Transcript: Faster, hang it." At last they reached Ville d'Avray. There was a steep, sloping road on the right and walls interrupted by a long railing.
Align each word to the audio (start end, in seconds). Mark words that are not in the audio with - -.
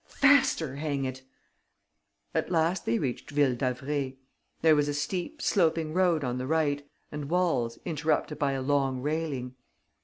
Faster, 0.09 0.77
hang 0.77 1.05
it." 1.05 1.21
At 2.33 2.49
last 2.49 2.87
they 2.87 2.97
reached 2.97 3.29
Ville 3.29 3.53
d'Avray. 3.55 4.17
There 4.61 4.75
was 4.75 4.87
a 4.87 4.95
steep, 4.95 5.43
sloping 5.43 5.93
road 5.93 6.23
on 6.23 6.39
the 6.39 6.47
right 6.47 6.83
and 7.11 7.29
walls 7.29 7.77
interrupted 7.85 8.39
by 8.39 8.53
a 8.53 8.63
long 8.63 9.01
railing. 9.03 9.53